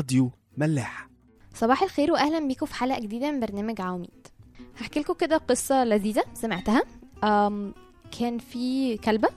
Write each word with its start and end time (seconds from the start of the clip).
راديو 0.00 0.30
ملاح 0.56 1.08
صباح 1.54 1.82
الخير 1.82 2.12
واهلا 2.12 2.48
بيكم 2.48 2.66
في 2.66 2.74
حلقة 2.74 3.00
جديدة 3.00 3.30
من 3.30 3.40
برنامج 3.40 3.80
عواميد. 3.80 4.26
هحكي 4.78 5.00
لكم 5.00 5.14
كده 5.14 5.36
قصة 5.36 5.84
لذيذة 5.84 6.22
سمعتها؟ 6.34 6.82
كان 8.18 8.38
في 8.38 8.96
كلبة 8.96 9.28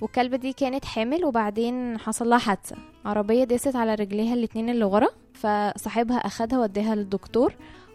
والكلبة 0.00 0.36
دي 0.36 0.52
كانت 0.52 0.84
حامل 0.84 1.24
وبعدين 1.24 1.98
حصل 1.98 2.28
لها 2.28 2.38
حادثة. 2.38 2.76
عربية 3.04 3.44
داست 3.44 3.76
على 3.76 3.94
رجليها 3.94 4.34
الاتنين 4.34 4.70
اللي 4.70 4.84
ورا 4.84 5.08
فصاحبها 5.34 6.16
أخدها 6.16 6.58
وداها 6.58 6.94
للدكتور 6.94 7.54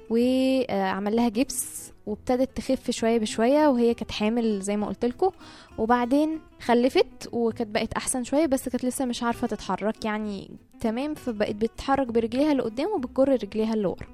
وعمل 0.09 1.15
لها 1.15 1.29
جبس 1.29 1.91
وابتدت 2.05 2.57
تخف 2.57 2.91
شوية 2.91 3.17
بشوية 3.19 3.67
وهي 3.67 3.93
كانت 3.93 4.11
حامل 4.11 4.61
زي 4.61 4.77
ما 4.77 4.87
قلت 4.87 5.05
لكم. 5.05 5.31
وبعدين 5.77 6.39
خلفت 6.61 7.29
وكانت 7.31 7.69
بقت 7.69 7.93
أحسن 7.93 8.23
شوية 8.23 8.45
بس 8.45 8.69
كانت 8.69 8.85
لسه 8.85 9.05
مش 9.05 9.23
عارفة 9.23 9.47
تتحرك 9.47 10.05
يعني 10.05 10.51
تمام 10.79 11.13
فبقت 11.13 11.55
بتتحرك 11.55 12.07
برجليها 12.07 12.53
لقدام 12.53 12.87
وبتجر 12.95 13.29
رجليها 13.29 13.75
لورا 13.75 14.07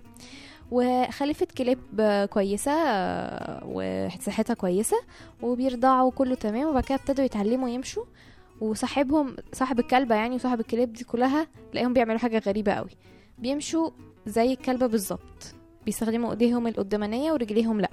وخلفت 0.71 1.51
كلاب 1.51 1.77
كويسة 2.33 2.71
آه، 2.71 3.63
وصحتها 3.65 4.53
كويسة 4.53 4.97
وبيرضعوا 5.41 6.11
كله 6.11 6.35
تمام. 6.35 6.67
وبعد 6.67 6.83
كده 6.83 6.95
ابتدوا 6.95 7.25
يتعلموا 7.25 7.69
يمشوا. 7.69 8.03
وصاحبهم 8.61 9.35
صاحب 9.53 9.79
الكلبة 9.79 10.15
يعني 10.15 10.35
وصاحب 10.35 10.59
الكلاب 10.59 10.93
دي 10.93 11.03
كلها 11.03 11.47
تلاقيهم 11.71 11.93
بيعملوا 11.93 12.17
حاجة 12.19 12.39
غريبة 12.45 12.71
قوي. 12.73 12.89
بيمشوا 13.39 13.89
زي 14.25 14.51
الكلبة 14.53 14.87
بالظبط. 14.87 15.55
بيستخدموا 15.85 16.31
ايديهم 16.31 16.67
القدامانية 16.67 17.31
ورجليهم 17.31 17.81
لأ. 17.81 17.89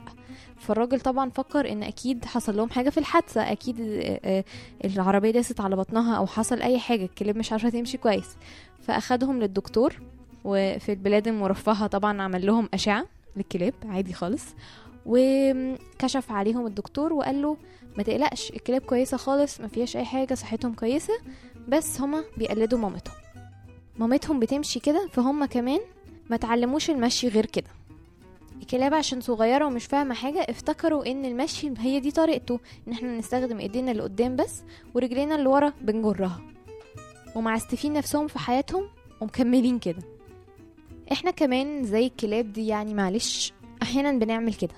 فالراجل 0.57 1.01
طبعا 1.01 1.31
فكر 1.31 1.73
إن 1.73 1.83
أكيد 1.83 2.25
حصل 2.25 2.57
لهم 2.57 2.71
حاجة 2.71 2.91
في 2.91 2.99
الحادثة. 2.99 3.53
أكيد 3.53 3.81
آه، 3.81 4.21
آه، 4.25 4.45
العربية 4.85 5.31
داست 5.31 5.61
على 5.61 5.77
بطنها 5.77 6.17
أو 6.17 6.27
حصل 6.27 6.63
أي 6.63 6.79
حاجة. 6.79 7.05
الكلاب 7.05 7.37
مش 7.37 7.53
عارفة 7.53 7.69
تمشي 7.69 7.99
كويس. 7.99 8.37
فأخدهم 8.81 9.41
للدكتور 9.41 9.95
وفي 10.45 10.93
البلاد 10.93 11.29
المرفهة 11.29 11.87
طبعا 11.87 12.23
عمل 12.23 12.47
لهم 12.47 12.69
أشعة 12.75 13.07
للكلاب 13.37 13.75
عادي 13.85 14.13
خالص. 14.13 14.45
وكشف 15.07 16.33
عليهم 16.33 16.67
الدكتور 16.67 17.13
وقال 17.13 17.43
له 17.43 17.57
ما 17.97 18.03
تقلقش 18.03 18.51
الكلاب 18.51 18.81
كويسة 18.81 19.17
خالص 19.17 19.61
ما 19.61 19.69
فيهاش 19.69 19.97
أي 19.97 20.05
حاجة 20.05 20.35
صحتهم 20.35 20.75
كويسة 20.75 21.15
بس 21.69 22.01
هما 22.01 22.25
بيقلدوا 22.37 22.79
مامتهم. 22.79 23.15
مامتهم 23.99 24.41
بتمشي 24.41 24.81
كده 24.81 25.09
فهم 25.13 25.45
كمان 25.45 25.81
ما 26.31 26.37
تعلموش 26.37 26.91
المشي 26.91 27.29
غير 27.29 27.47
كده. 27.47 27.80
الكلاب 28.61 28.95
عشان 28.95 29.21
صغيرة 29.21 29.67
ومش 29.67 29.85
فاهمة 29.87 30.15
حاجة 30.15 30.39
افتكروا 30.49 31.07
إن 31.11 31.25
المشي 31.25 31.71
هي 31.79 32.01
دي 32.01 32.11
طريقته 32.11 32.61
إن 32.89 32.93
إحنا 32.93 33.19
نستخدم 33.19 33.59
إيدينا 33.59 33.91
اللي 33.91 34.03
قدام 34.03 34.37
بس 34.37 34.63
ورجلينا 34.95 35.35
اللي 35.35 35.49
ورا 35.49 35.73
بنجرها. 35.81 36.41
ومعستفين 37.35 37.93
نفسهم 37.93 38.27
في 38.29 38.39
حياتهم 38.39 38.89
ومكملين 39.21 39.79
كده. 39.79 40.03
إحنا 41.13 41.31
كمان 41.31 41.85
زي 41.85 42.07
الكلاب 42.07 42.53
دي 42.53 42.67
يعني 42.67 42.95
معلش 42.95 43.53
أحيانا 43.83 44.13
بنعمل 44.13 44.55
كده. 44.55 44.75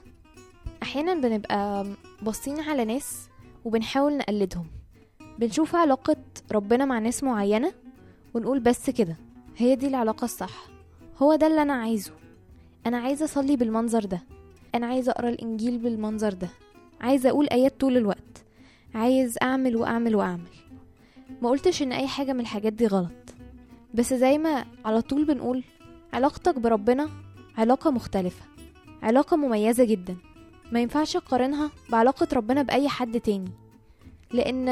أحيانا 0.83 1.15
بنبقى 1.15 1.87
باصين 2.23 2.61
على 2.61 2.85
ناس 2.85 3.29
وبنحاول 3.65 4.17
نقلدهم. 4.17 4.67
بنشوف 5.39 5.77
علاقة 5.77 6.17
ربنا 6.53 6.85
مع 6.85 6.99
ناس 6.99 7.23
معينة 7.25 7.73
ونقول 8.35 8.61
بس 8.61 8.91
كده 8.91 9.17
هي 9.57 9.75
دي 9.77 9.87
العلاقة 9.87 10.25
الصح. 10.25 10.67
هو 11.19 11.35
ده 11.35 11.47
اللي 11.47 11.63
أنا 11.63 11.73
عايزه. 11.75 12.13
أنا 12.87 12.99
عايزة 12.99 13.25
أصلي 13.25 13.57
بالمنظر 13.57 14.05
ده. 14.05 14.23
أنا 14.75 14.87
عايزة 14.87 15.13
أقرأ 15.13 15.29
الإنجيل 15.29 15.79
بالمنظر 15.79 16.33
ده. 16.33 16.49
عايزة 17.01 17.31
أقول 17.31 17.47
آيات 17.47 17.81
طول 17.81 17.97
الوقت. 17.97 18.45
عايز 18.95 19.39
أعمل 19.43 19.77
وأعمل 19.77 20.17
وأعمل. 20.17 20.51
ما 21.43 21.49
قلتش 21.51 21.83
إن 21.83 21.93
أي 21.93 22.07
حاجة 22.07 22.33
من 22.33 22.41
الحاجات 22.41 22.73
دي 22.73 22.87
غلط. 22.87 23.35
بس 23.95 24.15
زي 24.15 24.39
ما 24.39 24.65
على 24.85 25.03
طول 25.03 25.25
بنقول 25.25 25.65
علاقتك 26.13 26.59
بربنا 26.59 27.09
علاقة 27.59 27.91
مختلفة. 27.91 28.45
علاقة 29.03 29.37
مميزة 29.37 29.85
جدا. 29.85 30.17
ما 30.73 30.81
ينفعش 30.81 31.13
تقارنها 31.13 31.71
بعلاقة 31.89 32.29
ربنا 32.33 32.63
بأي 32.63 32.89
حد 32.89 33.21
تاني. 33.21 33.51
لأن 34.33 34.69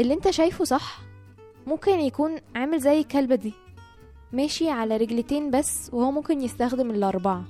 اللي 0.00 0.14
أنت 0.14 0.30
شايفه 0.30 0.64
صح 0.64 1.00
ممكن 1.66 2.00
يكون 2.00 2.36
عامل 2.54 2.80
زي 2.80 3.00
الكلبة 3.00 3.34
دي. 3.34 3.52
ماشي 4.34 4.70
على 4.70 4.96
رجلتين 4.96 5.50
بس 5.50 5.90
وهو 5.92 6.10
ممكن 6.10 6.40
يستخدم 6.40 6.90
الأربعة. 6.90 7.44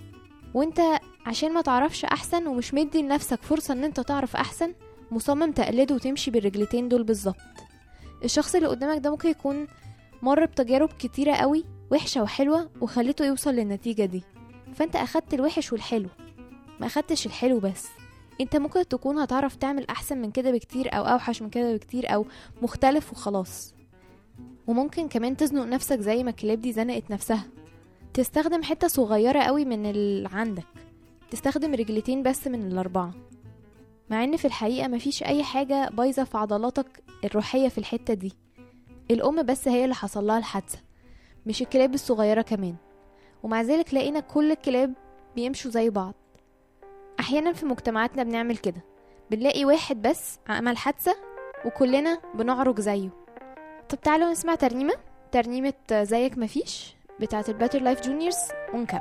وأنت 0.54 0.80
عشان 1.26 1.52
ما 1.52 1.60
تعرفش 1.60 2.04
أحسن 2.04 2.46
ومش 2.46 2.74
مدي 2.74 3.02
لنفسك 3.02 3.42
فرصة 3.42 3.74
إن 3.74 3.84
أنت 3.84 4.00
تعرف 4.00 4.36
أحسن 4.36 4.74
مصمم 5.10 5.52
تقلده 5.52 5.94
وتمشي 5.94 6.30
بالرجلتين 6.30 6.88
دول 6.88 7.02
بالظبط. 7.04 7.36
الشخص 8.24 8.54
اللي 8.54 8.68
قدامك 8.68 8.98
ده 9.02 9.10
ممكن 9.10 9.28
يكون 9.28 9.66
مر 10.22 10.44
بتجارب 10.44 10.88
كتيرة 10.98 11.34
قوي 11.34 11.64
وحشة 11.90 12.22
وحلوة 12.22 12.70
وخليته 12.80 13.24
يوصل 13.24 13.50
للنتيجة 13.54 14.04
دي. 14.04 14.22
فأنت 14.74 14.96
أخدت 14.96 15.34
الوحش 15.34 15.72
والحلو. 15.72 16.08
ما 16.80 16.86
أخدتش 16.86 17.26
الحلو 17.26 17.58
بس. 17.60 17.86
أنت 18.40 18.56
ممكن 18.56 18.88
تكون 18.88 19.18
هتعرف 19.18 19.56
تعمل 19.56 19.86
أحسن 19.90 20.18
من 20.18 20.30
كده 20.30 20.50
بكتير 20.50 20.94
أو 20.96 21.04
أوحش 21.04 21.42
من 21.42 21.50
كده 21.50 21.74
بكتير 21.74 22.14
أو 22.14 22.26
مختلف 22.62 23.12
وخلاص. 23.12 23.73
وممكن 24.66 25.08
كمان 25.08 25.36
تزنق 25.36 25.64
نفسك 25.64 26.00
زي 26.00 26.24
ما 26.24 26.30
الكلاب 26.30 26.60
دي 26.60 26.72
زنقت 26.72 27.10
نفسها. 27.10 27.44
تستخدم 28.14 28.62
حتة 28.62 28.88
صغيرة 28.88 29.42
قوي 29.42 29.64
من 29.64 29.86
اللي 29.86 30.28
عندك. 30.32 30.64
تستخدم 31.30 31.74
رجلتين 31.74 32.22
بس 32.22 32.46
من 32.46 32.72
الأربعة. 32.72 33.14
مع 34.10 34.24
إن 34.24 34.36
في 34.36 34.44
الحقيقة 34.44 34.88
مفيش 34.88 35.22
أي 35.22 35.42
حاجة 35.42 35.88
بايظة 35.90 36.24
في 36.24 36.38
عضلاتك 36.38 37.02
الروحية 37.24 37.68
في 37.68 37.78
الحتة 37.78 38.14
دي. 38.14 38.32
الأم 39.10 39.42
بس 39.42 39.68
هي 39.68 39.84
اللي 39.84 39.94
حصل 39.94 40.26
لها 40.26 40.38
الحادثة 40.38 40.78
مش 41.46 41.62
الكلاب 41.62 41.94
الصغيرة 41.94 42.42
كمان. 42.42 42.74
ومع 43.42 43.62
ذلك 43.62 43.94
لقينا 43.94 44.20
كل 44.20 44.52
الكلاب 44.52 44.94
بيمشوا 45.36 45.70
زي 45.70 45.90
بعض. 45.90 46.14
أحيانا 47.20 47.52
في 47.52 47.66
مجتمعاتنا 47.66 48.22
بنعمل 48.22 48.56
كده. 48.56 48.84
بنلاقي 49.30 49.64
واحد 49.64 50.02
بس 50.02 50.38
عمل 50.48 50.76
حادثة 50.76 51.14
وكلنا 51.64 52.20
بنعرج 52.34 52.80
زيه. 52.80 53.23
طب 53.94 54.00
تعالوا 54.00 54.30
نسمع 54.30 54.54
ترنيمة. 54.54 54.94
ترنيمة 55.32 55.72
زيك 55.92 56.38
مفيش 56.38 56.94
بتاعة 57.20 57.44
ال 57.48 57.53
Better 57.53 57.82
Life 57.82 58.00
Juniors 58.00 58.36
ونكمل. 58.74 59.00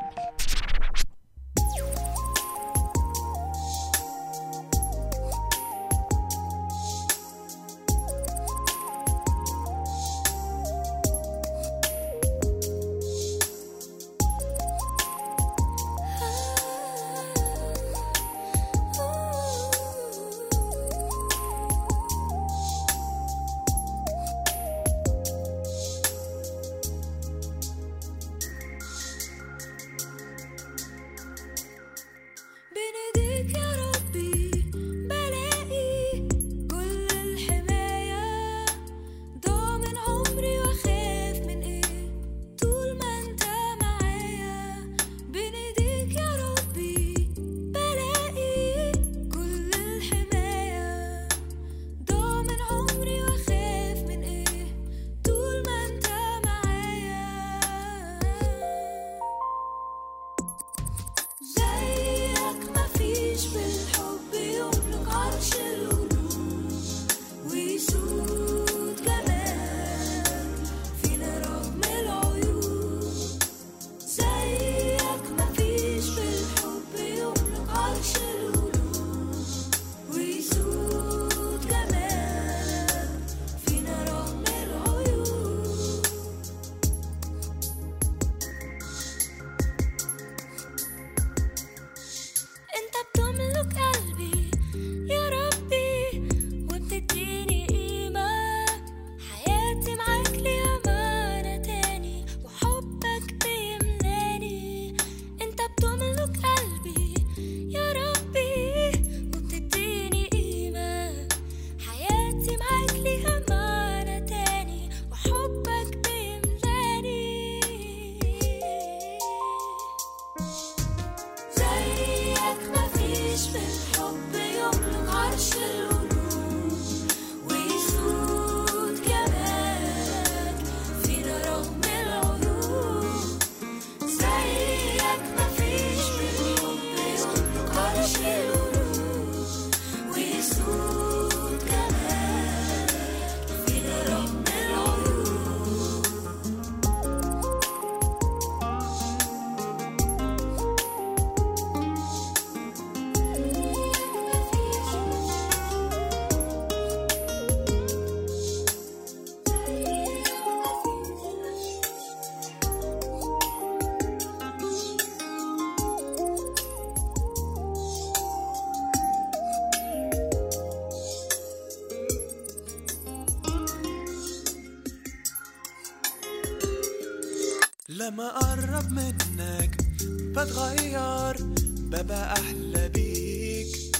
لما 178.14 178.28
اقرب 178.38 178.92
منك 178.92 179.78
بتغير 180.06 181.38
ببقى 181.80 182.34
أحلى 182.34 182.90
بيك. 182.90 183.98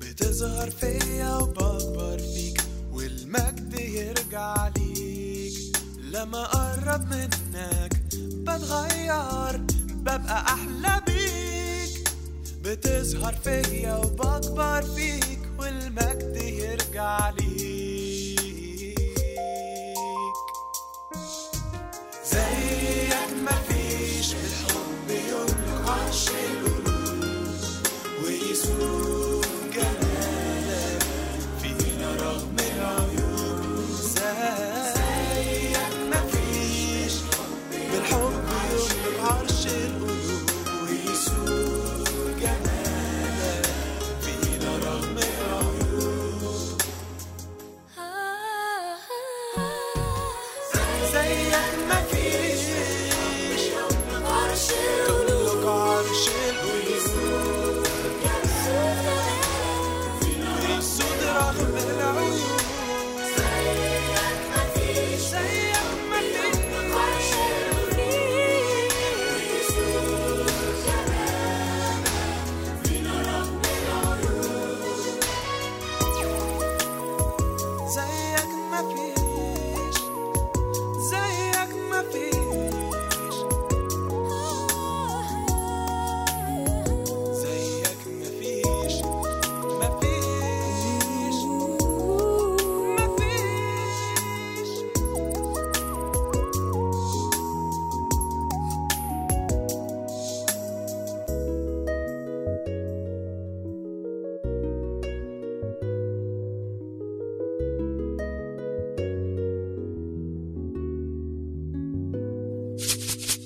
بتظهر 0.00 0.70
فيا 0.70 1.36
وبكبر 1.36 2.18
فيك 2.18 2.62
والمجد 2.92 3.74
يرجع 3.80 4.68
ليك. 4.76 5.76
لما 6.12 6.44
اقرب 6.44 7.04
منك 7.10 8.02
بتغير 8.46 9.56
ببقى 9.94 10.42
أحلى 10.42 11.00
بيك. 11.06 12.08
بتظهر 12.64 13.34
فيا 13.44 13.96
وبكبر 13.96 14.82
فيك 14.82 15.40
والمجد 15.58 16.36
يرجع 16.36 17.30
ليك. 17.30 17.51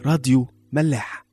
راديو 0.06 0.46
ملاح. 0.72 1.26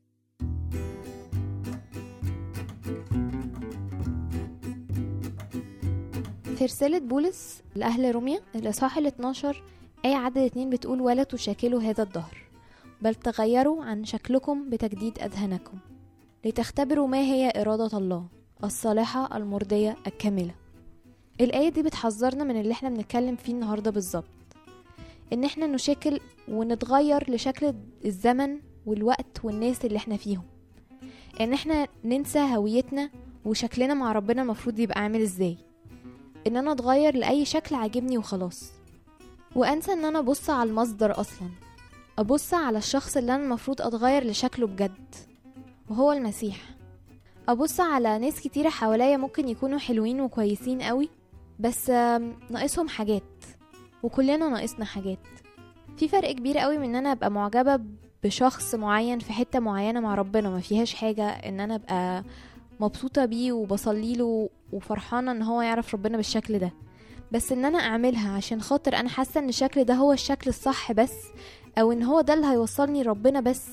في 6.55 6.65
رسالة 6.65 6.99
بولس 6.99 7.61
لأهل 7.75 8.15
روميا 8.15 8.39
الإصحاح 8.55 8.97
ال 8.97 9.07
12 9.07 9.63
آية 10.05 10.15
عدد 10.15 10.37
اتنين 10.37 10.69
بتقول 10.69 11.01
ولا 11.01 11.23
تشاكلوا 11.23 11.81
هذا 11.81 12.03
الدهر 12.03 12.37
بل 13.01 13.15
تغيروا 13.15 13.83
عن 13.83 14.05
شكلكم 14.05 14.69
بتجديد 14.69 15.19
أذهانكم 15.19 15.77
لتختبروا 16.45 17.07
ما 17.07 17.17
هي 17.17 17.53
إرادة 17.55 17.97
الله 17.97 18.25
الصالحة 18.63 19.37
المرضية 19.37 19.95
الكاملة. 20.07 20.55
الآية 21.41 21.69
دي 21.69 21.83
بتحذرنا 21.83 22.43
من 22.43 22.59
اللي 22.61 22.71
إحنا 22.71 22.89
بنتكلم 22.89 23.35
فيه 23.35 23.53
النهاردة 23.53 23.91
بالظبط. 23.91 24.25
إن 25.33 25.43
إحنا 25.43 25.67
نشاكل 25.67 26.19
ونتغير 26.47 27.31
لشكل 27.31 27.73
الزمن 28.05 28.59
والوقت 28.85 29.39
والناس 29.43 29.85
اللي 29.85 29.97
إحنا 29.97 30.17
فيهم. 30.17 30.43
إن 31.41 31.53
إحنا 31.53 31.87
ننسى 32.03 32.39
هويتنا 32.39 33.09
وشكلنا 33.45 33.93
مع 33.93 34.11
ربنا 34.11 34.41
المفروض 34.41 34.79
يبقى 34.79 35.01
عامل 35.01 35.21
إزاي. 35.21 35.57
إن 36.47 36.57
أنا 36.57 36.71
أتغير 36.71 37.15
لأي 37.15 37.45
شكل 37.45 37.75
عاجبني 37.75 38.17
وخلاص. 38.17 38.71
وأنسى 39.55 39.93
إن 39.93 40.05
أنا 40.05 40.19
أبص 40.19 40.49
على 40.49 40.69
المصدر 40.69 41.19
أصلا. 41.19 41.49
أبص 42.19 42.53
على 42.53 42.77
الشخص 42.77 43.17
اللي 43.17 43.35
أنا 43.35 43.43
المفروض 43.43 43.81
أتغير 43.81 44.23
لشكله 44.23 44.67
بجد 44.67 45.15
وهو 45.89 46.11
المسيح. 46.11 46.61
أبص 47.49 47.79
على 47.79 48.19
ناس 48.19 48.41
كتيرة 48.41 48.69
حواليا 48.69 49.17
ممكن 49.17 49.47
يكونوا 49.49 49.79
حلوين 49.79 50.21
وكويسين 50.21 50.81
قوي 50.81 51.09
بس 51.59 51.89
ناقصهم 52.49 52.87
حاجات. 52.87 53.23
وكلنا 54.03 54.49
ناقصنا 54.49 54.85
حاجات. 54.85 55.19
في 55.97 56.07
فرق 56.07 56.31
كبير 56.31 56.57
قوي 56.57 56.77
من 56.77 56.83
إن 56.89 56.95
أنا 56.95 57.11
أبقى 57.11 57.31
معجبة 57.31 57.79
بشخص 58.23 58.75
معين 58.75 59.19
في 59.19 59.33
حتة 59.33 59.59
معينة 59.59 59.99
مع 59.99 60.15
ربنا. 60.15 60.49
ما 60.49 60.59
فيهاش 60.59 60.93
حاجة 60.93 61.29
إن 61.29 61.59
أنا 61.59 61.75
أبقى 61.75 62.23
مبسوطة 62.79 63.25
بيه 63.25 63.51
وبصلي 63.51 64.13
له 64.13 64.49
وفرحانة 64.73 65.31
إن 65.31 65.41
هو 65.41 65.61
يعرف 65.61 65.93
ربنا 65.93 66.17
بالشكل 66.17 66.59
ده. 66.59 66.71
بس 67.31 67.51
إن 67.51 67.65
أنا 67.65 67.77
أعملها 67.79 68.29
عشان 68.35 68.61
خاطر 68.61 68.95
أنا 68.95 69.09
حاسة 69.09 69.39
إن 69.39 69.49
الشكل 69.49 69.83
ده 69.83 69.93
هو 69.93 70.13
الشكل 70.13 70.49
الصح 70.49 70.91
بس 70.91 71.13
أو 71.77 71.91
إن 71.91 72.03
هو 72.03 72.21
ده 72.21 72.33
اللي 72.33 72.47
هيوصلني 72.47 73.01
ربنا 73.01 73.39
بس 73.39 73.67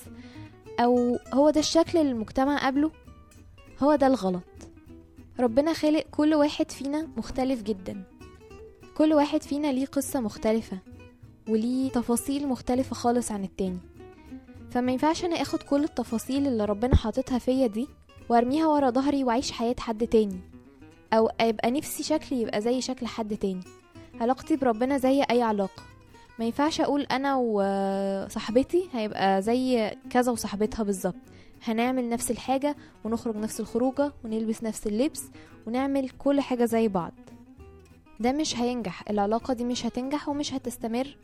أو 0.80 1.18
هو 1.34 1.50
ده 1.50 1.60
الشكل 1.60 1.98
اللي 1.98 2.12
المجتمع 2.12 2.66
قبله 2.66 2.90
هو 3.82 3.94
ده 3.94 4.06
الغلط. 4.06 4.42
ربنا 5.40 5.72
خالق 5.72 6.04
كل 6.10 6.34
واحد 6.34 6.70
فينا 6.70 7.08
مختلف 7.16 7.62
جدا. 7.62 8.04
كل 9.00 9.12
واحد 9.14 9.42
فينا 9.42 9.72
ليه 9.72 9.86
قصة 9.86 10.20
مختلفة 10.20 10.78
وليه 11.48 11.90
تفاصيل 11.90 12.48
مختلفة 12.48 12.94
خالص 12.94 13.32
عن 13.32 13.44
التاني. 13.44 13.78
فما 14.70 14.92
ينفعش 14.92 15.24
أنا 15.24 15.42
آخد 15.42 15.62
كل 15.62 15.84
التفاصيل 15.84 16.46
اللي 16.46 16.64
ربنا 16.64 16.96
حاططها 16.96 17.38
فيا 17.38 17.66
دي 17.66 17.88
وأرميها 18.28 18.66
ورا 18.66 18.90
ظهري 18.90 19.24
وأعيش 19.24 19.52
حياة 19.52 19.74
حد 19.78 20.06
تاني 20.06 20.40
أو 21.12 21.30
أبقى 21.40 21.70
نفسي 21.70 22.02
شكلي 22.02 22.42
يبقى 22.42 22.60
زي 22.60 22.80
شكل 22.80 23.06
حد 23.06 23.36
تاني. 23.36 23.60
علاقتي 24.20 24.56
بربنا 24.56 24.98
زي 24.98 25.22
أي 25.30 25.42
علاقة. 25.42 25.82
ما 26.38 26.44
ينفعش 26.44 26.80
أقول 26.80 27.02
أنا 27.02 27.36
وصاحبتي 27.36 28.88
هيبقى 28.92 29.42
زي 29.42 29.90
كذا 30.10 30.32
وصاحبتها 30.32 30.82
بالظبط. 30.82 31.16
هنعمل 31.64 32.08
نفس 32.08 32.30
الحاجة 32.30 32.76
ونخرج 33.04 33.36
نفس 33.36 33.60
الخروجة 33.60 34.12
ونلبس 34.24 34.62
نفس 34.62 34.86
اللبس 34.86 35.22
ونعمل 35.66 36.10
كل 36.10 36.40
حاجة 36.40 36.64
زي 36.64 36.88
بعض. 36.88 37.12
ده 38.20 38.32
مش 38.32 38.56
هينجح 38.56 39.04
العلاقة 39.10 39.54
دي 39.54 39.64
مش 39.64 39.86
هتنجح 39.86 40.28
ومش 40.28 40.54
هتستمر 40.54 41.16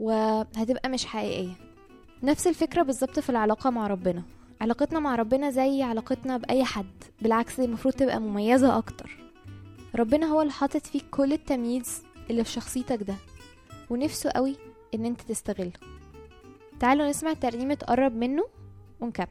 وهتبقى 0.00 0.88
مش 0.88 1.06
حقيقية. 1.06 1.52
نفس 2.22 2.46
الفكرة 2.46 2.82
بالظبط 2.82 3.18
في 3.20 3.30
العلاقة 3.30 3.70
مع 3.70 3.86
ربنا. 3.86 4.22
علاقتنا 4.60 5.00
مع 5.00 5.14
ربنا 5.14 5.50
زي 5.50 5.82
علاقتنا 5.82 6.36
بأي 6.36 6.64
حد 6.64 6.86
بالعكس 7.22 7.60
دي 7.60 7.66
المفروض 7.66 7.94
تبقى 7.94 8.20
مميزة 8.20 8.78
أكتر. 8.78 9.16
ربنا 9.94 10.26
هو 10.26 10.40
اللي 10.42 10.52
حاطط 10.52 10.86
فيك 10.86 11.04
كل 11.10 11.32
التمييز 11.32 12.02
اللي 12.30 12.44
في 12.44 12.50
شخصيتك 12.50 13.02
ده 13.02 13.14
ونفسه 13.90 14.30
قوي 14.30 14.56
إن 14.94 15.04
أنت 15.04 15.20
تستغله. 15.20 15.72
تعالوا 16.80 17.08
نسمع 17.08 17.32
ترنيمة 17.32 17.78
قرب 17.88 18.14
منه 18.16 18.44
ونكمل. 19.00 19.26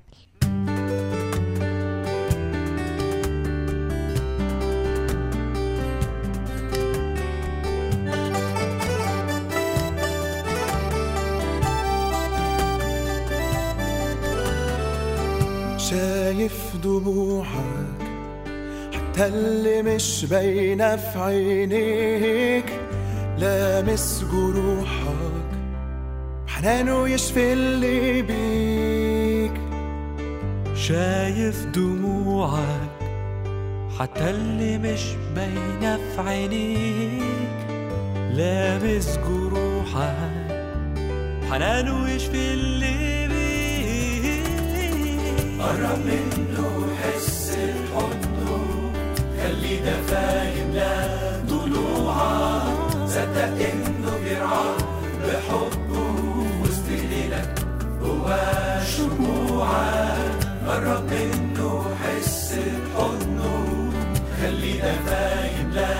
دموعك 16.83 18.01
حتى 18.93 19.25
اللي 19.27 19.81
مش 19.83 20.25
باينة 20.25 20.95
في 20.95 21.19
عينيك 21.19 22.65
لامس 23.37 24.25
جروحك 24.31 25.51
حنانه 26.47 27.09
يشفي 27.09 27.53
اللي 27.53 28.21
بيك. 28.21 29.51
شايف 30.75 31.65
دموعك 31.65 32.89
حتى 33.99 34.29
اللي 34.29 34.77
مش 34.77 35.01
باينة 35.35 35.97
في 36.15 36.21
عينيك 36.21 37.67
لامس 38.33 39.17
جروحك 39.17 40.31
حنانه 41.51 42.09
يشفي 42.09 42.53
اللي 42.53 43.27
بيك. 43.27 43.41
قرب 45.61 45.99
منه 46.05 46.70
فاهم 49.65 50.71
لا 50.73 51.07
ضلوعك 51.49 52.63
صدق 53.07 53.69
انه 53.73 54.11
بيرعاك 54.23 54.85
بحبه 55.27 56.15
وسط 56.63 56.87
ليلك 56.89 57.55
هو 58.01 58.37
شموعك 58.97 60.31
قرب 60.67 61.03
منه 61.11 61.83
حس 62.03 62.53
بحضنه 62.53 63.65
خلي 64.41 64.77
ده 64.77 64.93
فاهم 65.05 65.71
لا 65.71 65.93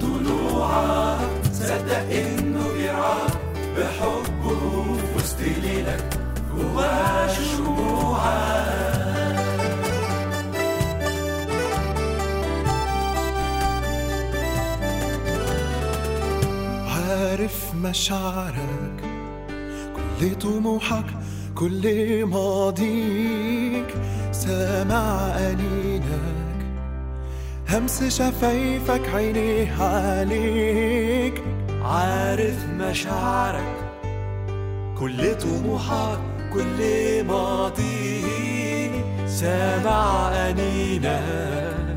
ضلوعك 0.00 1.18
صدق 1.52 2.10
انه 2.10 2.68
بيرعاك 2.76 3.32
بحبه 3.78 4.86
وسط 5.16 5.40
ليلك 5.40 6.04
هو 6.58 6.84
شموعك 7.28 8.63
مشاعرك 17.84 19.00
كل 19.96 20.34
طموحك 20.34 21.04
كل 21.54 22.24
ماضيك 22.24 23.94
سامع 24.32 25.36
أنينك 25.36 26.04
همس 27.70 28.04
شفايفك 28.04 29.02
عينيه 29.14 29.82
عليك. 29.82 31.42
عارف 31.82 32.66
مشاعرك. 32.78 33.76
كل 34.98 35.38
طموحك 35.38 36.18
كل 36.52 36.80
ماضي 37.24 38.90
سامع 39.26 40.28
أنينك 40.32 41.96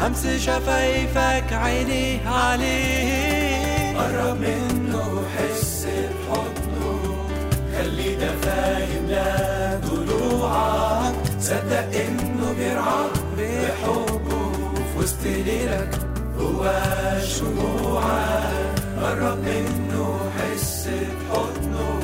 همس 0.00 0.26
شفايفك 0.26 1.52
عيني 1.52 2.18
عليه 2.26 3.45
قرب 4.06 4.36
منه 4.40 5.22
حس 5.36 5.86
بحضنه 5.86 7.16
خلي 7.78 8.14
ده 8.16 8.30
فاهم 8.42 9.06
لا 9.08 9.80
ضلوعك 9.86 11.14
صدق 11.40 11.88
إنه 12.00 12.52
بيرعاك 12.58 13.10
بحبه 13.38 14.52
في 14.92 14.98
وسط 14.98 15.22
ليلك 15.24 15.90
هو 16.40 16.72
شموعك. 17.24 18.74
قرب 19.02 19.38
منه 19.38 20.18
حس 20.38 20.88
بحضنه 20.88 22.00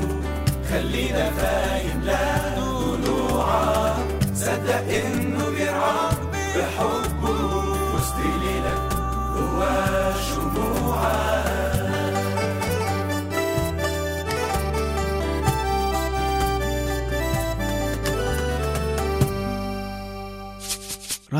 خلي 0.70 1.08
ده 1.08 1.30
فاهم 1.30 2.02
لا 2.04 2.58
ضلوعك 2.58 3.96
صدق 4.34 4.84
إنه 5.04 5.50
بيرعاك 5.50 6.18
بحبه 6.56 7.11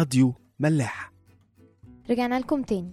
راديو 0.02 0.34
ملاح 0.60 1.12
رجعنا 2.10 2.38
لكم 2.38 2.62
تاني. 2.62 2.92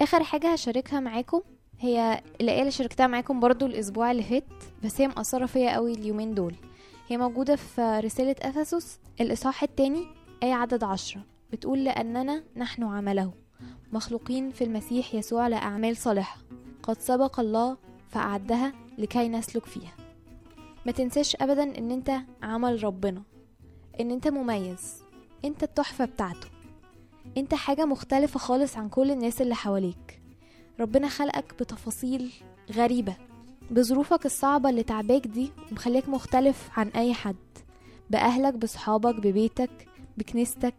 آخر 0.00 0.22
حاجة 0.24 0.52
هشاركها 0.52 1.00
معاكم 1.00 1.40
هي 1.78 2.22
الآية 2.40 2.60
اللي 2.60 2.70
شاركتها 2.70 3.06
معاكم 3.06 3.40
برضو 3.40 3.66
الأسبوع 3.66 4.10
اللي 4.10 4.22
فات 4.22 4.44
بس 4.84 5.00
هي 5.00 5.08
مأثرة 5.08 5.46
فيا 5.46 5.74
قوي 5.74 5.92
اليومين 5.92 6.34
دول. 6.34 6.54
هي 7.08 7.16
موجودة 7.16 7.56
في 7.56 8.00
رسالة 8.04 8.34
أفسس 8.42 9.00
الإصحاح 9.20 9.62
التاني 9.62 10.06
آية 10.42 10.54
عدد 10.54 10.84
عشرة 10.84 11.22
بتقول 11.52 11.84
لأننا 11.84 12.44
نحن 12.56 12.82
عمله 12.82 13.32
مخلوقين 13.92 14.50
في 14.50 14.64
المسيح 14.64 15.14
يسوع 15.14 15.48
لأعمال 15.48 15.96
صالحة 15.96 16.36
قد 16.82 17.00
سبق 17.00 17.40
الله 17.40 17.76
فأعدها 18.08 18.72
لكي 18.98 19.28
نسلك 19.28 19.64
فيها. 19.64 19.92
ما 20.86 20.92
تنساش 20.92 21.36
أبدا 21.40 21.78
إن 21.78 21.90
أنت 21.90 22.12
عمل 22.42 22.84
ربنا 22.84 23.22
إن 24.00 24.10
أنت 24.10 24.28
مميز 24.28 25.02
أنت 25.44 25.62
التحفة 25.62 26.04
بتاعته. 26.04 26.48
أنت 27.36 27.54
حاجة 27.54 27.84
مختلفة 27.84 28.38
خالص 28.38 28.76
عن 28.76 28.88
كل 28.88 29.10
الناس 29.10 29.42
اللي 29.42 29.54
حواليك. 29.54 30.20
ربنا 30.80 31.08
خلقك 31.08 31.54
بتفاصيل 31.60 32.32
غريبة 32.72 33.16
بظروفك 33.70 34.26
الصعبة 34.26 34.70
اللي 34.70 34.82
تعباك 34.82 35.26
دي 35.26 35.50
ومخليك 35.70 36.08
مختلف 36.08 36.68
عن 36.78 36.88
أي 36.88 37.14
حد. 37.14 37.36
بأهلك 38.10 38.54
بصحابك 38.54 39.14
ببيتك 39.14 39.88
بكنيستك 40.18 40.74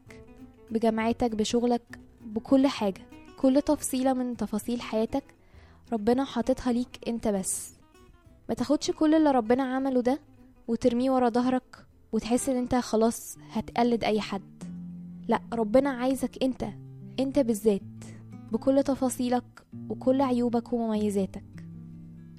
بجامعتك 0.72 1.36
بشغلك 1.36 2.00
بكل 2.22 2.68
حاجة. 2.68 3.02
كل 3.38 3.62
تفصيلة 3.62 4.14
من 4.14 4.38
تفاصيل 4.38 4.82
حياتك 4.82 5.24
ربنا 5.94 6.24
حاططها 6.26 6.74
ليك 6.74 7.00
انت 7.08 7.28
بس. 7.28 7.74
ما 8.50 8.56
تاخدش 8.56 8.92
كل 8.92 9.16
اللي 9.16 9.32
ربنا 9.32 9.64
عمله 9.76 10.02
ده 10.02 10.20
وترميه 10.68 11.12
ورا 11.12 11.30
ظهرك 11.30 11.86
وتحس 12.12 12.50
إن 12.50 12.58
أنت 12.58 12.76
خلاص 12.76 13.38
هتقلد 13.52 14.04
أي 14.04 14.22
حد. 14.22 14.64
لأ 15.28 15.42
ربنا 15.54 15.90
عايزك 15.90 16.44
أنت 16.44 16.66
أنت 17.20 17.40
بالذات 17.40 17.82
بكل 18.52 18.84
تفاصيلك 18.84 19.66
وكل 19.90 20.22
عيوبك 20.22 20.74
ومميزاتك. 20.74 21.66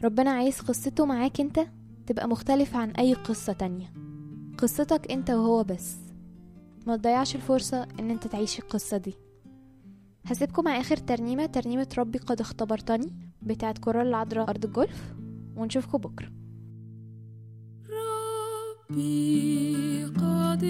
ربنا 0.05 0.31
عايز 0.31 0.61
قصته 0.61 1.07
معاك 1.07 1.41
أنت 1.41 1.61
تبقى 2.07 2.29
مختلفة 2.29 2.79
عن 2.79 2.91
أي 2.91 3.15
قصة 3.15 3.53
تانية. 3.53 3.93
قصتك 4.59 5.11
أنت 5.13 5.31
وهو 5.31 5.65
بس. 5.65 5.97
ما 6.87 6.97
تضيعش 6.97 7.37
الفرصة 7.37 7.83
إن 8.01 8.11
أنت 8.11 8.27
تعيش 8.27 8.59
القصة 8.59 8.97
دي. 8.97 9.15
هسيبكم 10.25 10.65
مع 10.65 10.81
آخر 10.81 10.97
ترنيمة 10.97 11.47
ترنيمة 11.47 11.89
ربي 11.99 12.19
قد 12.19 12.41
اختبرتني 12.41 13.13
بتاعت 13.43 13.79
كورال 13.79 14.07
العذراء 14.07 14.49
أرض 14.51 14.65
الجولف 14.65 15.15
ونشوفكم 15.57 15.99
بكرة. 15.99 16.42
ربي 18.93 20.05
قد 20.05 20.65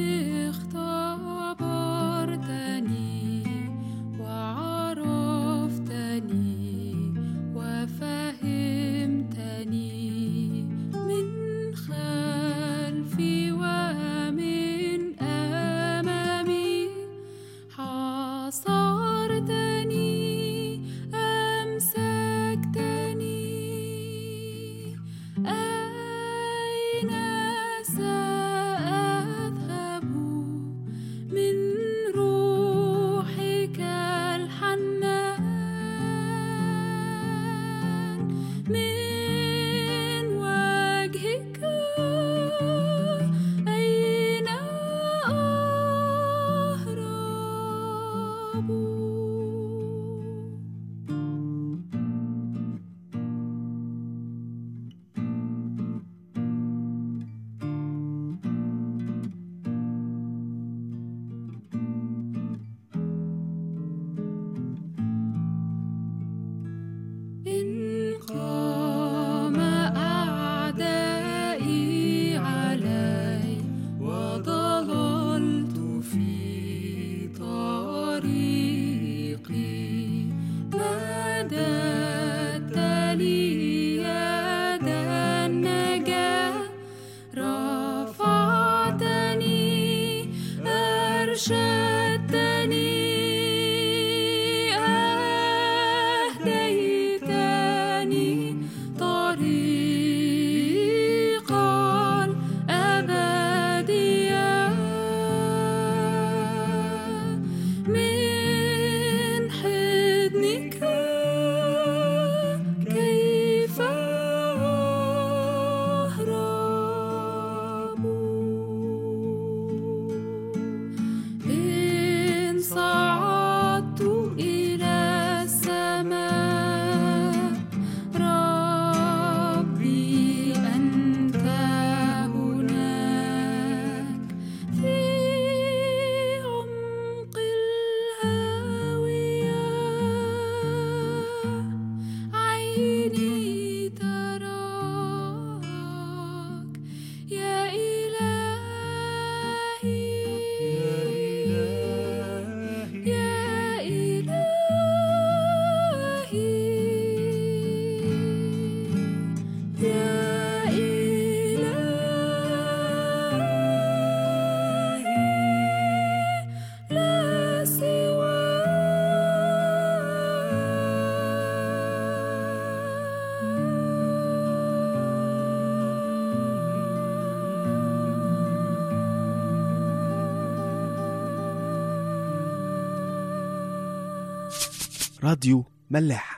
راديو 185.22 185.64
ملاح. 185.90 186.31